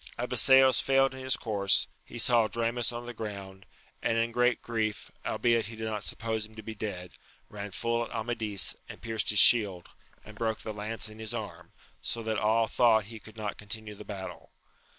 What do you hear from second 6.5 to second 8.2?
to be dead, ran fiill at